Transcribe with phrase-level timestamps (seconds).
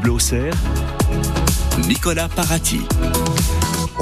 [0.00, 0.18] Bleu
[1.86, 2.80] Nicolas Parati.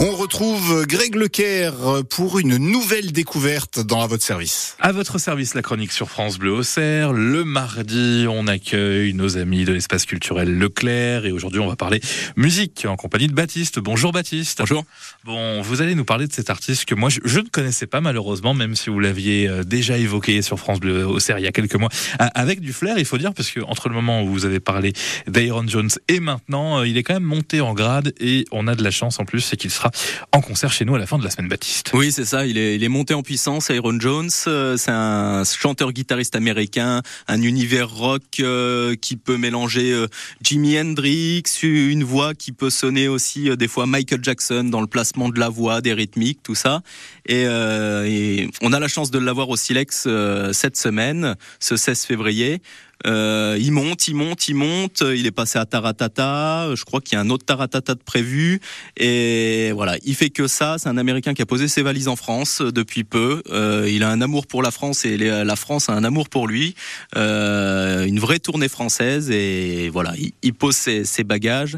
[0.06, 1.72] On retrouve Greg Lecaire
[2.10, 4.76] pour une nouvelle découverte dans À votre service.
[4.78, 7.14] À votre service, la chronique sur France Bleu Auxerre.
[7.14, 12.02] Le mardi, on accueille nos amis de l'espace culturel Leclerc et aujourd'hui, on va parler
[12.36, 13.78] musique en compagnie de Baptiste.
[13.78, 14.58] Bonjour Baptiste.
[14.58, 14.84] Bonjour.
[15.24, 18.52] Bon, vous allez nous parler de cet artiste que moi, je, ne connaissais pas malheureusement,
[18.52, 21.76] même si vous l'aviez euh, déjà évoqué sur France Bleu Auxerre il y a quelques
[21.76, 21.88] mois.
[22.18, 24.92] Avec du flair, il faut dire, parce que entre le moment où vous avez parlé
[25.28, 28.74] d'Aaron Jones et maintenant, euh, il est quand même monté en grade et on a
[28.74, 29.90] de la chance en plus, c'est qu'il sera
[30.32, 31.90] en concert chez nous à la fin de la semaine Baptiste.
[31.94, 32.46] Oui, c'est ça.
[32.46, 33.70] Il est, il est monté en puissance.
[33.70, 40.06] Aaron Jones, euh, c'est un chanteur-guitariste américain, un univers rock euh, qui peut mélanger euh,
[40.42, 45.28] Jimi Hendrix, une voix qui peut sonner aussi des fois Michael Jackson dans le placement
[45.28, 46.82] de la voix, des rythmiques, tout ça.
[47.26, 50.06] Et, et on a la chance de l'avoir au Silex
[50.52, 52.60] cette semaine, ce 16 février.
[53.06, 55.02] Euh, il monte, il monte, il monte.
[55.02, 56.74] Il est passé à Taratata.
[56.74, 58.60] Je crois qu'il y a un autre Taratata de prévu.
[58.96, 60.76] Et voilà, il fait que ça.
[60.78, 63.42] C'est un Américain qui a posé ses valises en France depuis peu.
[63.50, 66.48] Euh, il a un amour pour la France et la France a un amour pour
[66.48, 66.74] lui.
[67.16, 71.76] Euh, une vraie tournée française et voilà, il, pose ses, ses bagages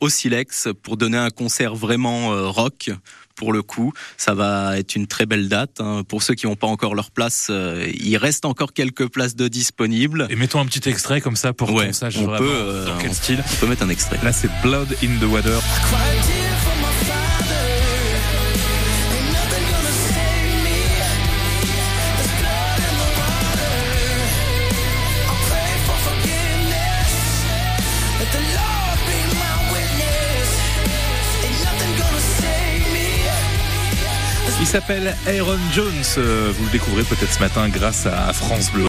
[0.00, 2.90] au Silex pour donner un concert vraiment rock
[3.38, 3.92] pour le coup.
[4.18, 5.80] Ça va être une très belle date.
[5.80, 6.02] Hein.
[6.06, 9.48] Pour ceux qui n'ont pas encore leur place, euh, il reste encore quelques places de
[9.48, 10.26] disponibles.
[10.28, 13.14] Et mettons un petit extrait comme ça pour qu'on sache on peut, euh, dans quel
[13.14, 13.42] style.
[13.54, 14.18] On peut mettre un extrait.
[14.22, 15.60] Là, c'est Blood in the Water.
[34.60, 35.92] Il s'appelle Aaron Jones.
[36.18, 38.84] Euh, vous le découvrez peut-être ce matin grâce à France Bleu.